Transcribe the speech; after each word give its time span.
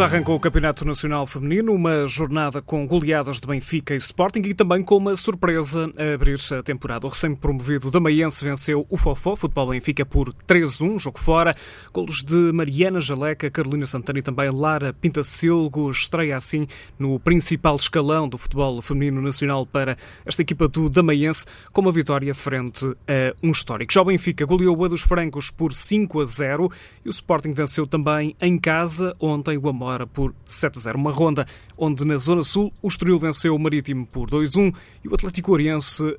Já 0.00 0.06
arrancou 0.06 0.34
o 0.34 0.40
Campeonato 0.40 0.82
Nacional 0.86 1.26
Feminino, 1.26 1.74
uma 1.74 2.08
jornada 2.08 2.62
com 2.62 2.86
goleadas 2.86 3.38
de 3.38 3.46
Benfica 3.46 3.92
e 3.92 3.98
Sporting 3.98 4.40
e 4.46 4.54
também 4.54 4.82
com 4.82 4.96
uma 4.96 5.14
surpresa 5.14 5.92
a 5.94 6.14
abrir 6.14 6.40
a 6.58 6.62
temporada. 6.62 7.06
O 7.06 7.10
recém-promovido 7.10 7.90
Damaiense 7.90 8.42
venceu 8.42 8.86
o 8.88 8.96
Fofó, 8.96 9.36
Futebol 9.36 9.68
Benfica, 9.68 10.06
por 10.06 10.32
3-1, 10.48 10.98
jogo 10.98 11.20
fora. 11.20 11.54
Golos 11.92 12.22
de 12.24 12.50
Mariana 12.50 12.98
Jaleca, 12.98 13.50
Carolina 13.50 13.84
Santana 13.84 14.20
e 14.20 14.22
também 14.22 14.48
Lara 14.50 14.94
Pintacilgo. 14.94 15.90
Estreia 15.90 16.34
assim 16.34 16.66
no 16.98 17.20
principal 17.20 17.76
escalão 17.76 18.26
do 18.26 18.38
futebol 18.38 18.80
feminino 18.80 19.20
nacional 19.20 19.66
para 19.66 19.98
esta 20.24 20.40
equipa 20.40 20.66
do 20.66 20.88
Damaiense, 20.88 21.44
com 21.74 21.82
uma 21.82 21.92
vitória 21.92 22.34
frente 22.34 22.86
a 22.86 23.34
um 23.42 23.50
histórico. 23.50 23.92
Já 23.92 24.00
o 24.00 24.06
Benfica 24.06 24.46
goleou 24.46 24.82
a 24.82 24.88
dos 24.88 25.02
Francos 25.02 25.50
por 25.50 25.72
5-0 25.72 26.72
e 27.04 27.08
o 27.08 27.10
Sporting 27.10 27.52
venceu 27.52 27.86
também 27.86 28.34
em 28.40 28.58
casa 28.58 29.14
ontem 29.20 29.58
o 29.58 29.68
Amora 29.90 30.06
por 30.06 30.32
7-0. 30.48 30.94
Uma 30.94 31.10
ronda 31.10 31.44
onde 31.76 32.04
na 32.04 32.16
Zona 32.16 32.44
Sul 32.44 32.72
o 32.80 32.86
Estoril 32.86 33.18
venceu 33.18 33.54
o 33.54 33.58
Marítimo 33.58 34.06
por 34.06 34.30
2-1 34.30 34.72
e 35.04 35.08
o 35.08 35.14
Atlético 35.14 35.50
Oriense 35.50 36.02
uh, 36.02 36.16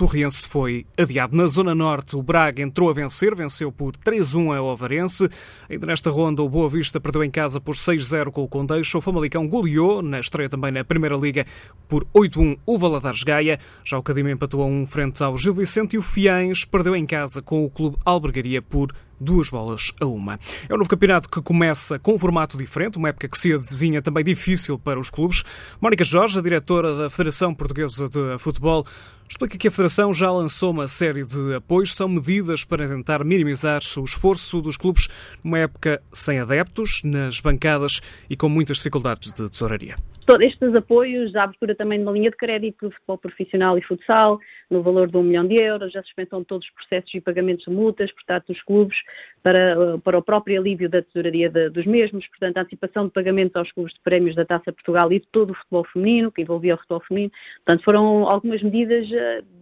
Torrense 0.00 0.48
foi 0.48 0.86
adiado. 0.96 1.36
Na 1.36 1.46
Zona 1.46 1.74
Norte, 1.74 2.16
o 2.16 2.22
Braga 2.22 2.62
entrou 2.62 2.88
a 2.88 2.94
vencer, 2.94 3.34
venceu 3.34 3.70
por 3.70 3.94
3-1 3.98 4.56
a 4.56 4.62
Ovarense. 4.62 5.28
Ainda 5.68 5.88
nesta 5.88 6.08
ronda, 6.08 6.42
o 6.42 6.48
Boa 6.48 6.70
Vista 6.70 6.98
perdeu 6.98 7.22
em 7.22 7.30
casa 7.30 7.60
por 7.60 7.74
6-0 7.74 8.30
com 8.30 8.42
o 8.42 8.48
Condeixo. 8.48 8.96
O 8.96 9.02
Famalicão 9.02 9.46
goleou, 9.46 10.00
na 10.00 10.18
estreia 10.18 10.48
também 10.48 10.72
na 10.72 10.82
Primeira 10.82 11.18
Liga, 11.18 11.44
por 11.86 12.06
8-1 12.14 12.58
o 12.64 12.78
Valadares 12.78 13.22
Gaia. 13.22 13.60
Já 13.84 13.98
o 13.98 14.02
Cadima 14.02 14.30
empatou 14.30 14.62
a 14.62 14.66
1 14.66 14.86
frente 14.86 15.22
ao 15.22 15.36
Gil 15.36 15.52
Vicente 15.52 15.96
e 15.96 15.98
o 15.98 16.02
Fiães 16.02 16.64
perdeu 16.64 16.96
em 16.96 17.04
casa 17.04 17.42
com 17.42 17.62
o 17.62 17.68
Clube 17.68 17.98
Albergaria 18.02 18.62
por 18.62 18.94
duas 19.20 19.50
bolas 19.50 19.92
a 20.00 20.06
uma. 20.06 20.40
É 20.68 20.74
um 20.74 20.78
novo 20.78 20.88
campeonato 20.88 21.28
que 21.28 21.42
começa 21.42 21.98
com 21.98 22.14
um 22.14 22.18
formato 22.18 22.56
diferente, 22.56 22.96
uma 22.96 23.10
época 23.10 23.28
que 23.28 23.38
se 23.38 23.52
avizinha 23.52 24.00
também 24.00 24.24
difícil 24.24 24.78
para 24.78 24.98
os 24.98 25.10
clubes. 25.10 25.44
Mónica 25.78 26.02
Jorge, 26.02 26.38
a 26.38 26.42
diretora 26.42 26.94
da 26.94 27.10
Federação 27.10 27.54
Portuguesa 27.54 28.08
de 28.08 28.38
Futebol, 28.38 28.86
explica 29.30 29.56
que 29.56 29.68
a 29.68 29.70
Federação 29.70 30.12
já 30.12 30.30
lançou 30.30 30.72
uma 30.72 30.88
série 30.88 31.24
de 31.24 31.54
apoios, 31.54 31.94
são 31.94 32.08
medidas 32.08 32.64
para 32.64 32.88
tentar 32.88 33.24
minimizar 33.24 33.80
o 33.96 34.04
esforço 34.04 34.60
dos 34.60 34.76
clubes 34.76 35.08
numa 35.42 35.60
época 35.60 36.02
sem 36.12 36.40
adeptos, 36.40 37.02
nas 37.04 37.40
bancadas 37.40 38.00
e 38.28 38.36
com 38.36 38.48
muitas 38.48 38.78
dificuldades 38.78 39.32
de 39.32 39.48
tesouraria. 39.48 39.96
Todos 40.26 40.46
estes 40.46 40.74
apoios, 40.74 41.34
a 41.34 41.44
abertura 41.44 41.74
também 41.74 41.98
de 41.98 42.04
uma 42.04 42.12
linha 42.12 42.30
de 42.30 42.36
crédito 42.36 42.88
do 42.88 42.92
futebol 42.92 43.18
profissional 43.18 43.76
e 43.76 43.82
futsal, 43.82 44.38
no 44.70 44.82
valor 44.82 45.10
de 45.10 45.16
um 45.16 45.24
milhão 45.24 45.44
de 45.44 45.60
euros, 45.60 45.96
a 45.96 46.02
suspensão 46.02 46.40
de 46.40 46.46
todos 46.46 46.66
os 46.68 46.72
processos 46.74 47.12
e 47.12 47.20
pagamentos 47.20 47.64
de 47.64 47.72
multas 47.72 48.12
por 48.12 48.24
parte 48.24 48.46
dos 48.52 48.62
clubes 48.62 48.96
para, 49.42 49.98
para 50.04 50.18
o 50.18 50.22
próprio 50.22 50.60
alívio 50.60 50.88
da 50.88 51.02
tesouraria 51.02 51.50
de, 51.50 51.70
dos 51.70 51.84
mesmos, 51.84 52.24
portanto, 52.28 52.58
a 52.58 52.60
antecipação 52.60 53.06
de 53.06 53.12
pagamentos 53.12 53.56
aos 53.56 53.72
clubes 53.72 53.92
de 53.94 54.00
prémios 54.04 54.36
da 54.36 54.44
Taça 54.44 54.72
Portugal 54.72 55.12
e 55.12 55.18
de 55.18 55.26
todo 55.32 55.50
o 55.50 55.54
futebol 55.54 55.84
feminino, 55.92 56.30
que 56.30 56.42
envolvia 56.42 56.74
o 56.74 56.78
futebol 56.78 57.02
feminino. 57.08 57.32
Portanto, 57.64 57.84
foram 57.84 58.28
algumas 58.28 58.62
medidas 58.62 59.08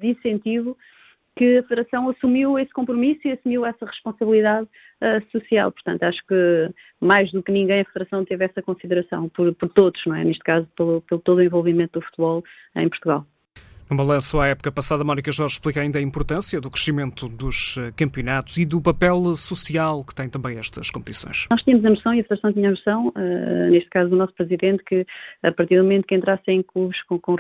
de 0.01 0.09
incentivo 0.09 0.77
que 1.39 1.59
a 1.59 1.63
Federação 1.63 2.09
assumiu 2.09 2.59
esse 2.59 2.73
compromisso 2.73 3.21
e 3.25 3.31
assumiu 3.31 3.65
essa 3.65 3.87
responsabilidade 3.87 4.67
uh, 4.67 5.31
social. 5.31 5.71
Portanto, 5.71 6.03
acho 6.03 6.21
que 6.27 6.71
mais 7.01 7.31
do 7.31 7.43
que 7.43 7.53
ninguém 7.53 7.81
a 7.81 7.85
Federação 7.85 8.25
teve 8.25 8.45
essa 8.45 8.61
consideração 8.61 9.29
por, 9.29 9.55
por 9.55 9.69
todos, 9.69 10.05
não 10.05 10.17
é? 10.17 10.25
Neste 10.25 10.43
caso, 10.43 10.67
pelo, 10.77 11.01
pelo 11.03 11.21
todo 11.21 11.39
o 11.39 11.43
envolvimento 11.43 12.01
do 12.01 12.05
futebol 12.05 12.43
em 12.75 12.89
Portugal. 12.89 13.25
No 13.91 13.97
balanço 13.97 14.39
à 14.39 14.49
época 14.49 14.71
passada, 14.71 15.03
Mónica 15.03 15.33
Jorge 15.33 15.55
explica 15.55 15.81
ainda 15.81 15.99
a 15.99 16.03
importância 16.03 16.61
do 16.61 16.71
crescimento 16.71 17.27
dos 17.27 17.79
eh, 17.79 17.91
campeonatos 17.97 18.59
e 18.59 18.67
do 18.67 18.83
papel 18.83 19.35
social 19.35 20.05
que 20.05 20.15
têm 20.15 20.29
também 20.29 20.59
estas 20.59 20.91
competições. 20.91 21.47
Nós 21.51 21.63
tínhamos 21.63 21.87
a 21.87 21.91
noção, 21.91 22.13
e 22.13 22.21
a 22.21 22.23
Federação 22.23 22.53
tinha 22.53 22.69
a 22.69 22.71
noção, 22.73 23.09
uh, 23.09 23.71
neste 23.71 23.89
caso 23.89 24.11
do 24.11 24.17
nosso 24.17 24.35
Presidente, 24.35 24.85
que 24.85 25.07
a 25.43 25.51
partir 25.53 25.77
do 25.79 25.85
momento 25.85 26.07
que 26.07 26.15
entrasse 26.15 26.43
em 26.49 26.63
clubes 26.63 27.03
com, 27.05 27.19
com 27.19 27.37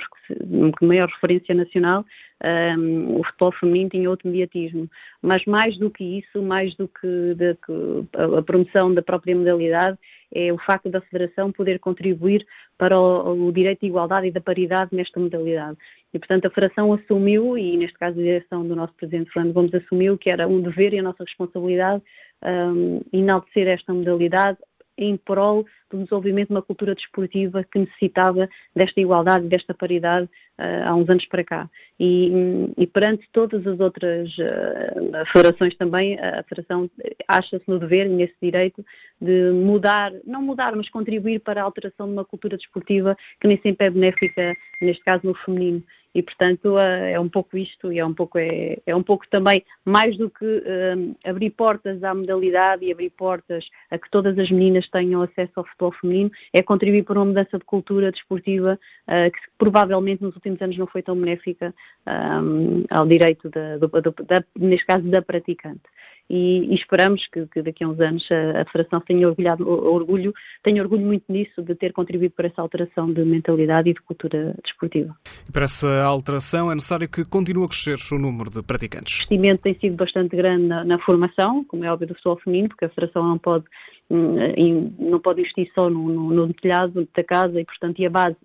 maior 0.86 1.08
referência 1.08 1.54
nacional, 1.54 2.04
um, 2.44 3.18
o 3.18 3.24
futebol 3.24 3.52
feminino 3.52 3.90
tinha 3.90 4.10
outro 4.10 4.28
mediatismo. 4.28 4.88
Mas 5.22 5.44
mais 5.44 5.76
do 5.78 5.90
que 5.90 6.04
isso, 6.04 6.42
mais 6.42 6.74
do 6.76 6.88
que, 6.88 7.34
de, 7.34 7.54
que 7.54 8.04
a, 8.38 8.42
promoção 8.42 8.94
da 8.94 9.02
própria 9.02 9.36
modalidade, 9.36 9.98
é 10.32 10.52
o 10.52 10.58
facto 10.58 10.90
da 10.90 11.00
Federação 11.00 11.50
poder 11.50 11.78
contribuir 11.78 12.46
para 12.76 12.98
o, 12.98 13.48
o, 13.48 13.52
direito 13.52 13.80
de 13.80 13.86
igualdade 13.86 14.26
e 14.26 14.30
da 14.30 14.40
paridade 14.40 14.94
nesta 14.94 15.18
modalidade. 15.18 15.76
E, 16.12 16.18
portanto, 16.18 16.46
a 16.46 16.50
Federação 16.50 16.92
assumiu, 16.92 17.56
e 17.56 17.76
neste 17.76 17.98
caso 17.98 18.18
a 18.18 18.22
direção 18.22 18.66
do 18.66 18.76
nosso 18.76 18.94
Presidente 18.94 19.32
Fernando 19.32 19.54
Gomes 19.54 19.74
assumiu, 19.74 20.18
que 20.18 20.30
era 20.30 20.46
um 20.46 20.60
dever 20.60 20.92
e 20.92 20.98
a 20.98 21.02
nossa 21.02 21.24
responsabilidade 21.24 22.02
um, 22.44 23.00
enaltecer 23.12 23.66
esta 23.68 23.92
modalidade 23.92 24.58
em 24.98 25.16
prol 25.16 25.64
do 25.90 25.98
desenvolvimento 25.98 26.48
de 26.48 26.54
uma 26.54 26.62
cultura 26.62 26.94
desportiva 26.94 27.64
que 27.64 27.78
necessitava 27.78 28.48
desta 28.74 29.00
igualdade 29.00 29.48
desta 29.48 29.72
paridade 29.72 30.26
uh, 30.58 30.88
há 30.88 30.94
uns 30.94 31.08
anos 31.08 31.24
para 31.26 31.44
cá. 31.44 31.70
E, 31.98 32.30
e 32.76 32.86
perante 32.86 33.26
todas 33.32 33.66
as 33.66 33.80
outras 33.80 34.28
uh, 34.38 35.26
federações 35.32 35.76
também, 35.76 36.18
a 36.20 36.42
Federação 36.42 36.90
acha-se 37.26 37.64
no 37.66 37.78
dever 37.78 38.08
nesse 38.08 38.34
direito 38.42 38.84
de 39.20 39.50
mudar, 39.52 40.12
não 40.26 40.42
mudar, 40.42 40.76
mas 40.76 40.90
contribuir 40.90 41.40
para 41.40 41.60
a 41.60 41.64
alteração 41.64 42.06
de 42.06 42.12
uma 42.12 42.24
cultura 42.24 42.56
desportiva 42.56 43.16
que 43.40 43.48
nem 43.48 43.58
sempre 43.60 43.86
é 43.86 43.90
benéfica, 43.90 44.54
neste 44.80 45.02
caso 45.04 45.26
no 45.26 45.34
feminino. 45.34 45.82
E, 46.18 46.22
portanto, 46.22 46.76
é 46.76 47.18
um 47.20 47.28
pouco 47.28 47.56
isto 47.56 47.92
e 47.92 48.00
é 48.00 48.04
um 48.04 48.12
pouco, 48.12 48.38
é, 48.38 48.76
é 48.84 48.96
um 48.96 49.04
pouco 49.04 49.24
também, 49.30 49.64
mais 49.84 50.16
do 50.16 50.28
que 50.28 50.44
um, 50.44 51.14
abrir 51.24 51.50
portas 51.50 52.02
à 52.02 52.12
modalidade 52.12 52.84
e 52.84 52.90
abrir 52.90 53.10
portas 53.10 53.64
a 53.88 53.96
que 53.96 54.10
todas 54.10 54.36
as 54.36 54.50
meninas 54.50 54.88
tenham 54.88 55.22
acesso 55.22 55.52
ao 55.54 55.64
futebol 55.64 55.92
feminino, 55.92 56.32
é 56.52 56.60
contribuir 56.60 57.04
para 57.04 57.20
uma 57.20 57.26
mudança 57.26 57.56
de 57.56 57.64
cultura 57.64 58.10
desportiva 58.10 58.76
uh, 59.06 59.30
que 59.30 59.38
provavelmente 59.56 60.24
nos 60.24 60.34
últimos 60.34 60.60
anos 60.60 60.76
não 60.76 60.88
foi 60.88 61.02
tão 61.02 61.14
benéfica 61.14 61.72
um, 62.04 62.82
ao 62.90 63.06
direito, 63.06 63.48
da, 63.48 63.76
do, 63.76 63.86
da, 63.86 64.42
neste 64.56 64.86
caso, 64.86 65.08
da 65.08 65.22
praticante 65.22 65.82
e, 66.30 66.66
e 66.70 66.74
esperamos 66.74 67.26
que, 67.28 67.46
que, 67.46 67.62
daqui 67.62 67.84
a 67.84 67.88
uns 67.88 68.00
anos 68.00 68.26
a, 68.30 68.62
a 68.62 68.64
Federação 68.66 69.00
tenha 69.00 69.28
orgulhado, 69.28 69.68
orgulho, 69.68 70.34
tenha 70.62 70.82
orgulho 70.82 71.04
muito 71.04 71.24
nisso 71.28 71.62
de 71.62 71.74
ter 71.74 71.92
contribuído 71.92 72.34
para 72.34 72.48
essa 72.48 72.60
alteração 72.60 73.12
de 73.12 73.24
mentalidade 73.24 73.90
e 73.90 73.94
de 73.94 74.00
cultura 74.00 74.54
desportiva. 74.62 75.16
E 75.48 75.52
para 75.52 75.64
essa 75.64 76.02
alteração 76.02 76.70
é 76.70 76.74
necessário 76.74 77.08
que 77.08 77.24
continue 77.24 77.64
a 77.64 77.68
crescer 77.68 77.98
o 78.12 78.18
número 78.18 78.50
de 78.50 78.62
praticantes. 78.62 79.20
O 79.30 79.34
investimento 79.34 79.62
tem 79.62 79.78
sido 79.78 79.96
bastante 79.96 80.36
grande 80.36 80.66
na, 80.66 80.84
na 80.84 80.98
formação, 80.98 81.64
como 81.64 81.84
é 81.84 81.92
óbvio 81.92 82.08
do 82.08 82.14
futebol 82.14 82.38
feminino, 82.38 82.68
porque 82.68 82.84
a 82.84 82.88
Federação 82.90 83.26
não 83.26 83.38
pode 83.38 83.64
hum, 84.10 84.92
não 84.98 85.20
pode 85.20 85.40
investir 85.40 85.70
só 85.74 85.88
no, 85.88 86.08
no, 86.08 86.46
no 86.46 86.54
telhado 86.54 87.08
da 87.16 87.24
casa 87.24 87.60
e, 87.60 87.64
portanto, 87.64 87.98
e 88.00 88.06
a 88.06 88.10
base 88.10 88.36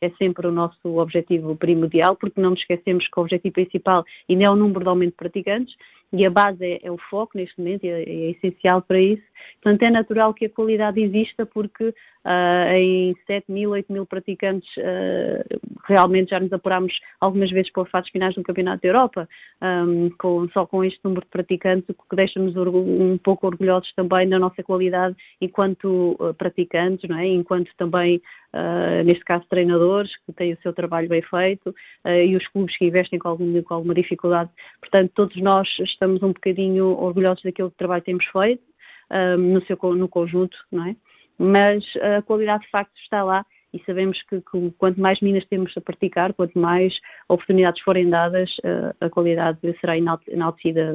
é 0.00 0.10
sempre 0.10 0.46
o 0.46 0.52
nosso 0.52 0.96
objetivo 0.98 1.56
primordial, 1.56 2.16
porque 2.16 2.40
não 2.40 2.50
nos 2.50 2.60
esquecemos 2.60 3.06
que 3.08 3.18
o 3.18 3.22
objetivo 3.22 3.54
principal 3.54 4.04
ainda 4.28 4.44
é 4.44 4.50
o 4.50 4.56
número 4.56 4.80
de 4.80 4.88
aumento 4.88 5.10
de 5.10 5.16
praticantes, 5.16 5.74
e 6.12 6.24
a 6.24 6.30
base 6.30 6.64
é, 6.64 6.80
é 6.82 6.90
o 6.90 6.98
foco 7.10 7.36
neste 7.36 7.58
momento, 7.58 7.84
é, 7.84 8.02
é, 8.02 8.30
essencial 8.30 8.82
para 8.82 9.00
isso. 9.00 9.22
Portanto, 9.62 9.82
é 9.82 9.90
natural 9.90 10.34
que 10.34 10.46
a 10.46 10.50
qualidade 10.50 11.00
exista 11.00 11.44
porque 11.46 11.92
uh, 12.28 12.72
em 12.72 13.16
7 13.26 13.50
mil, 13.50 13.70
8 13.70 13.92
mil 13.92 14.06
praticantes 14.06 14.68
uh, 14.76 15.60
realmente 15.86 16.30
já 16.30 16.40
nos 16.40 16.52
apurámos 16.52 16.92
algumas 17.20 17.50
vezes 17.50 17.72
para 17.72 17.82
os 17.82 17.90
fatos 17.90 18.10
finais 18.10 18.34
do 18.34 18.42
Campeonato 18.42 18.82
da 18.82 18.88
Europa, 18.88 19.28
um, 19.62 20.10
com, 20.18 20.48
só 20.50 20.66
com 20.66 20.84
este 20.84 21.00
número 21.02 21.22
de 21.22 21.30
praticantes, 21.30 21.88
o 21.88 21.94
que 21.94 22.16
deixa-nos 22.16 22.56
um 22.56 23.18
pouco 23.18 23.46
orgulhosos 23.46 23.92
também 23.94 24.28
da 24.28 24.38
nossa 24.38 24.62
qualidade 24.62 25.16
enquanto 25.40 26.16
uh, 26.20 26.34
praticantes, 26.34 27.08
não 27.08 27.18
é? 27.18 27.26
enquanto 27.26 27.70
também 27.76 28.20
Uh, 28.48 29.04
neste 29.04 29.22
caso 29.26 29.44
treinadores 29.50 30.10
que 30.24 30.32
têm 30.32 30.54
o 30.54 30.58
seu 30.62 30.72
trabalho 30.72 31.06
bem 31.06 31.20
feito 31.20 31.74
e 32.06 32.34
os 32.34 32.46
clubes 32.48 32.74
que 32.78 32.86
investem 32.86 33.18
com, 33.18 33.28
algum, 33.28 33.62
com, 33.62 33.74
alguma 33.74 33.92
dificuldade. 33.92 34.48
Portanto, 34.80 35.12
todos 35.14 35.36
nós 35.36 35.68
estamos 35.80 36.22
um 36.22 36.28
bocadinho 36.28 36.86
orgulhosos 36.98 37.44
trabalho 37.76 38.00
que 38.00 38.06
temos 38.06 38.24
feito 38.24 38.62
uh, 39.10 39.36
no, 39.36 39.64
seu, 39.66 39.76
no 39.94 40.08
conjunto, 40.08 40.56
não 40.70 40.86
é? 40.86 40.96
Mas 41.38 41.84
a 42.18 42.22
qualidade 42.22 42.64
de 42.64 42.70
facto 42.70 42.92
está 43.00 43.22
lá 43.22 43.46
e 43.78 43.82
sabemos 43.86 44.18
que, 44.28 44.40
que, 44.40 44.72
quanto 44.76 45.00
mais 45.00 45.20
minas 45.20 45.44
temos 45.46 45.72
a 45.76 45.80
praticar, 45.80 46.34
quanto 46.34 46.58
mais 46.58 46.92
oportunidades 47.28 47.80
forem 47.82 48.10
dadas, 48.10 48.50
eh, 48.64 48.94
a 49.00 49.08
qualidade 49.08 49.58
será 49.80 49.96
enaltecida 49.96 50.94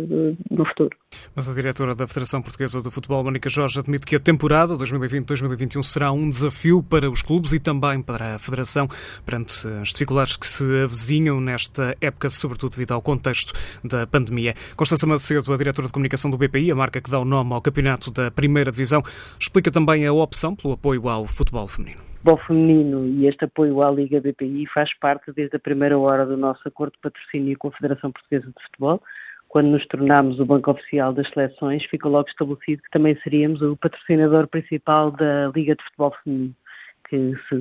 no 0.51 0.65
futuro. 0.65 0.95
Mas 1.35 1.49
a 1.49 1.53
diretora 1.53 1.95
da 1.95 2.07
Federação 2.07 2.41
Portuguesa 2.41 2.81
de 2.81 2.91
Futebol, 2.91 3.23
Mónica 3.23 3.49
Jorge, 3.49 3.79
admite 3.79 4.05
que 4.05 4.15
a 4.15 4.19
temporada 4.19 4.75
2020-2021 4.75 5.83
será 5.83 6.11
um 6.11 6.29
desafio 6.29 6.83
para 6.83 7.09
os 7.09 7.21
clubes 7.21 7.53
e 7.53 7.59
também 7.59 8.01
para 8.01 8.35
a 8.35 8.39
Federação, 8.39 8.87
perante 9.25 9.67
as 9.81 9.89
dificuldades 9.89 10.35
que 10.35 10.47
se 10.47 10.63
avizinham 10.83 11.39
nesta 11.39 11.95
época, 12.01 12.29
sobretudo 12.29 12.71
devido 12.71 12.93
ao 12.93 13.01
contexto 13.01 13.53
da 13.83 14.05
pandemia. 14.05 14.53
Constança 14.75 15.07
Macedo, 15.07 15.53
a 15.53 15.57
diretora 15.57 15.87
de 15.87 15.93
comunicação 15.93 16.29
do 16.29 16.37
BPI, 16.37 16.71
a 16.71 16.75
marca 16.75 16.99
que 16.99 17.09
dá 17.09 17.19
o 17.19 17.25
nome 17.25 17.53
ao 17.53 17.61
campeonato 17.61 18.11
da 18.11 18.29
Primeira 18.29 18.71
Divisão, 18.71 19.01
explica 19.39 19.71
também 19.71 20.05
a 20.05 20.13
opção 20.13 20.55
pelo 20.55 20.73
apoio 20.73 21.07
ao 21.07 21.25
futebol 21.25 21.67
feminino 21.67 22.13
futebol 22.23 22.39
feminino 22.47 22.72
e 22.73 23.27
este 23.27 23.45
apoio 23.45 23.81
à 23.81 23.91
Liga 23.91 24.19
BPI 24.19 24.65
faz 24.73 24.93
parte 24.99 25.31
desde 25.31 25.55
a 25.55 25.59
primeira 25.59 25.97
hora 25.97 26.25
do 26.25 26.35
nosso 26.35 26.67
acordo 26.67 26.93
de 26.93 26.99
patrocínio 26.99 27.57
com 27.57 27.67
a 27.67 27.71
Federação 27.71 28.11
Portuguesa 28.11 28.47
de 28.47 28.63
Futebol, 28.63 29.01
quando 29.47 29.67
nos 29.67 29.85
tornámos 29.85 30.39
o 30.39 30.45
banco 30.45 30.71
oficial 30.71 31.13
das 31.13 31.29
seleções, 31.29 31.85
ficou 31.85 32.11
logo 32.11 32.27
estabelecido 32.27 32.81
que 32.81 32.89
também 32.89 33.15
seríamos 33.21 33.61
o 33.61 33.77
patrocinador 33.77 34.47
principal 34.47 35.11
da 35.11 35.51
Liga 35.55 35.75
de 35.75 35.83
Futebol 35.83 36.15
Feminino, 36.23 36.55
que 37.07 37.33
se 37.47 37.55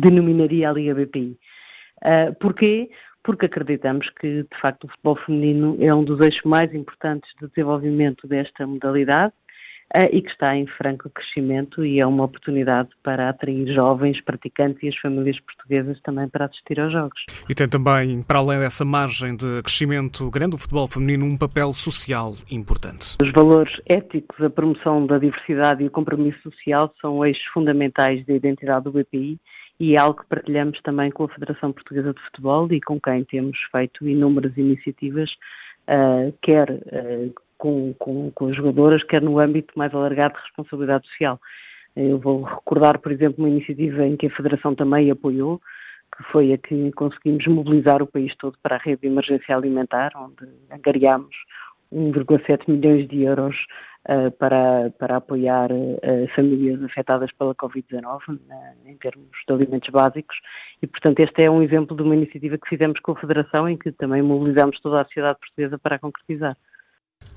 denominaria 0.00 0.68
a 0.68 0.72
Liga 0.72 0.94
BPI. 0.94 1.38
Uh, 2.02 2.34
porquê? 2.38 2.90
Porque 3.22 3.46
acreditamos 3.46 4.06
que, 4.20 4.42
de 4.42 4.60
facto, 4.60 4.84
o 4.84 4.88
futebol 4.88 5.16
feminino 5.24 5.78
é 5.80 5.94
um 5.94 6.04
dos 6.04 6.20
eixos 6.20 6.42
mais 6.44 6.74
importantes 6.74 7.30
de 7.40 7.48
desenvolvimento 7.48 8.28
desta 8.28 8.66
modalidade 8.66 9.32
e 10.10 10.22
que 10.22 10.30
está 10.30 10.56
em 10.56 10.66
franco 10.66 11.08
crescimento 11.10 11.84
e 11.84 12.00
é 12.00 12.06
uma 12.06 12.24
oportunidade 12.24 12.88
para 13.02 13.28
atrair 13.28 13.72
jovens 13.72 14.20
praticantes 14.22 14.82
e 14.82 14.88
as 14.88 14.96
famílias 14.96 15.38
portuguesas 15.40 16.00
também 16.02 16.28
para 16.28 16.46
assistir 16.46 16.80
aos 16.80 16.92
jogos. 16.92 17.24
E 17.48 17.54
tem 17.54 17.68
também, 17.68 18.22
para 18.22 18.38
além 18.38 18.58
dessa 18.58 18.84
margem 18.84 19.36
de 19.36 19.62
crescimento 19.62 20.28
grande, 20.30 20.56
o 20.56 20.58
futebol 20.58 20.88
feminino 20.88 21.24
um 21.24 21.36
papel 21.36 21.72
social 21.72 22.34
importante. 22.50 23.16
Os 23.22 23.32
valores 23.32 23.72
éticos, 23.86 24.40
a 24.42 24.50
promoção 24.50 25.06
da 25.06 25.18
diversidade 25.18 25.84
e 25.84 25.86
o 25.86 25.90
compromisso 25.90 26.50
social 26.50 26.92
são 27.00 27.24
eixos 27.24 27.44
fundamentais 27.52 28.24
da 28.26 28.34
identidade 28.34 28.84
do 28.84 28.92
BPI 28.92 29.38
e 29.78 29.94
é 29.94 29.98
algo 29.98 30.20
que 30.20 30.28
partilhamos 30.28 30.80
também 30.82 31.10
com 31.10 31.24
a 31.24 31.28
Federação 31.28 31.72
Portuguesa 31.72 32.12
de 32.12 32.20
Futebol 32.22 32.72
e 32.72 32.80
com 32.80 33.00
quem 33.00 33.24
temos 33.24 33.58
feito 33.72 34.06
inúmeras 34.08 34.56
iniciativas, 34.56 35.30
uh, 35.88 36.32
quer 36.42 36.70
uh, 36.70 37.34
com, 37.64 37.94
com, 37.94 38.30
com 38.32 38.48
as 38.48 38.56
jogadoras, 38.56 39.02
quer 39.04 39.22
no 39.22 39.40
âmbito 39.40 39.72
mais 39.74 39.94
alargado 39.94 40.34
de 40.34 40.42
responsabilidade 40.42 41.08
social. 41.08 41.40
Eu 41.96 42.18
vou 42.18 42.42
recordar, 42.42 42.98
por 42.98 43.10
exemplo, 43.10 43.42
uma 43.42 43.48
iniciativa 43.48 44.04
em 44.04 44.18
que 44.18 44.26
a 44.26 44.30
Federação 44.30 44.74
também 44.74 45.10
apoiou, 45.10 45.62
que 46.14 46.22
foi 46.24 46.52
a 46.52 46.58
que 46.58 46.92
conseguimos 46.92 47.46
mobilizar 47.46 48.02
o 48.02 48.06
país 48.06 48.36
todo 48.36 48.58
para 48.62 48.76
a 48.76 48.78
rede 48.78 49.00
de 49.00 49.06
emergência 49.06 49.56
alimentar, 49.56 50.12
onde 50.14 50.46
angariámos 50.70 51.34
1,7 51.90 52.68
milhões 52.68 53.08
de 53.08 53.22
euros 53.22 53.56
uh, 54.10 54.30
para, 54.32 54.90
para 54.98 55.16
apoiar 55.16 55.72
uh, 55.72 56.28
famílias 56.36 56.82
afetadas 56.82 57.32
pela 57.32 57.54
Covid-19, 57.54 58.28
uh, 58.28 58.40
em 58.84 58.96
termos 58.98 59.30
de 59.48 59.54
alimentos 59.54 59.88
básicos. 59.88 60.36
E, 60.82 60.86
portanto, 60.86 61.18
este 61.20 61.44
é 61.44 61.50
um 61.50 61.62
exemplo 61.62 61.96
de 61.96 62.02
uma 62.02 62.14
iniciativa 62.14 62.58
que 62.58 62.68
fizemos 62.68 63.00
com 63.00 63.12
a 63.12 63.20
Federação, 63.20 63.66
em 63.66 63.78
que 63.78 63.90
também 63.90 64.20
mobilizamos 64.20 64.78
toda 64.80 65.00
a 65.00 65.04
sociedade 65.04 65.38
portuguesa 65.38 65.78
para 65.78 65.96
a 65.96 65.98
concretizar. 65.98 66.58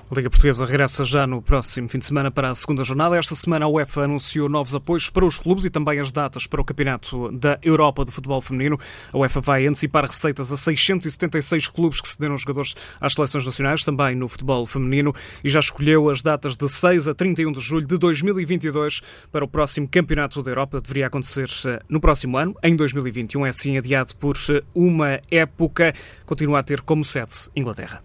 A 0.09 0.15
Liga 0.15 0.29
Portuguesa 0.29 0.63
regressa 0.63 1.03
já 1.03 1.27
no 1.27 1.41
próximo 1.41 1.89
fim 1.89 1.99
de 1.99 2.05
semana 2.05 2.31
para 2.31 2.49
a 2.49 2.55
segunda 2.55 2.81
jornada. 2.81 3.17
Esta 3.17 3.35
semana 3.35 3.65
a 3.65 3.67
UEFA 3.67 4.03
anunciou 4.03 4.47
novos 4.47 4.73
apoios 4.73 5.09
para 5.09 5.25
os 5.25 5.37
clubes 5.37 5.65
e 5.65 5.69
também 5.69 5.99
as 5.99 6.13
datas 6.13 6.47
para 6.47 6.61
o 6.61 6.63
Campeonato 6.63 7.29
da 7.33 7.59
Europa 7.61 8.05
de 8.05 8.11
Futebol 8.11 8.41
Feminino. 8.41 8.79
A 9.11 9.17
UEFA 9.17 9.41
vai 9.41 9.67
antecipar 9.67 10.05
receitas 10.05 10.49
a 10.49 10.55
676 10.55 11.67
clubes 11.67 11.99
que 11.99 12.07
cederam 12.07 12.37
jogadores 12.37 12.73
às 13.01 13.15
seleções 13.15 13.45
nacionais, 13.45 13.83
também 13.83 14.15
no 14.15 14.29
futebol 14.29 14.65
feminino, 14.65 15.13
e 15.43 15.49
já 15.49 15.59
escolheu 15.59 16.09
as 16.09 16.21
datas 16.21 16.55
de 16.55 16.69
6 16.69 17.09
a 17.09 17.13
31 17.13 17.51
de 17.51 17.59
julho 17.59 17.85
de 17.85 17.97
2022 17.97 19.01
para 19.29 19.43
o 19.43 19.47
próximo 19.47 19.89
Campeonato 19.89 20.41
da 20.41 20.51
Europa. 20.51 20.79
Deveria 20.79 21.07
acontecer 21.07 21.49
eh, 21.65 21.81
no 21.89 21.99
próximo 21.99 22.37
ano, 22.37 22.55
em 22.63 22.77
2021, 22.77 23.45
é 23.45 23.49
assim 23.49 23.77
adiado 23.77 24.15
por 24.15 24.37
eh, 24.49 24.63
uma 24.73 25.19
época. 25.29 25.91
Continua 26.25 26.59
a 26.59 26.63
ter 26.63 26.79
como 26.79 27.03
sede 27.03 27.33
Inglaterra. 27.53 28.01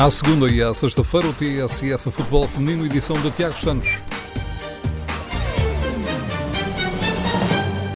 À 0.00 0.08
segunda 0.08 0.48
e 0.48 0.62
à 0.62 0.72
sexta-feira, 0.72 1.28
o 1.28 1.34
TSF 1.34 2.10
Futebol 2.10 2.48
Feminino, 2.48 2.86
edição 2.86 3.20
de 3.20 3.30
Tiago 3.32 3.52
Santos. 3.58 4.02